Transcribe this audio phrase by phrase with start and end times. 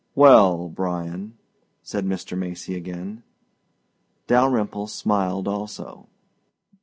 [0.15, 1.37] "Well Bryan,"
[1.83, 2.35] said Mr.
[2.35, 3.21] Macy again.
[4.25, 6.07] Dalyrimple smiled also.